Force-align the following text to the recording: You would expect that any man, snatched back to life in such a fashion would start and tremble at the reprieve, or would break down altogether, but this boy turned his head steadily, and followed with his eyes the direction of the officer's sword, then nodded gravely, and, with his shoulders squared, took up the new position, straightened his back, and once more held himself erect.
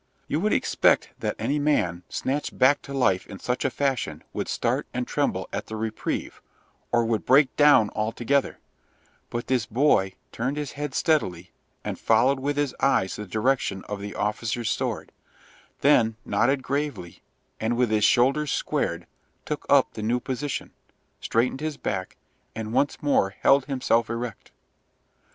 You 0.27 0.39
would 0.39 0.51
expect 0.51 1.11
that 1.19 1.35
any 1.37 1.59
man, 1.59 2.01
snatched 2.09 2.57
back 2.57 2.81
to 2.81 2.91
life 2.91 3.27
in 3.27 3.37
such 3.37 3.63
a 3.63 3.69
fashion 3.69 4.23
would 4.33 4.47
start 4.47 4.87
and 4.95 5.05
tremble 5.05 5.47
at 5.53 5.67
the 5.67 5.75
reprieve, 5.75 6.41
or 6.91 7.05
would 7.05 7.23
break 7.23 7.55
down 7.55 7.91
altogether, 7.93 8.57
but 9.29 9.45
this 9.45 9.67
boy 9.67 10.13
turned 10.31 10.57
his 10.57 10.71
head 10.71 10.95
steadily, 10.95 11.51
and 11.83 11.99
followed 11.99 12.39
with 12.39 12.57
his 12.57 12.73
eyes 12.79 13.15
the 13.15 13.27
direction 13.27 13.83
of 13.83 13.99
the 13.99 14.15
officer's 14.15 14.71
sword, 14.71 15.11
then 15.81 16.15
nodded 16.25 16.63
gravely, 16.63 17.21
and, 17.59 17.77
with 17.77 17.91
his 17.91 18.03
shoulders 18.03 18.51
squared, 18.51 19.05
took 19.45 19.67
up 19.69 19.93
the 19.93 20.01
new 20.01 20.19
position, 20.19 20.71
straightened 21.19 21.61
his 21.61 21.77
back, 21.77 22.17
and 22.55 22.73
once 22.73 23.03
more 23.03 23.35
held 23.41 23.65
himself 23.65 24.09
erect. 24.09 24.51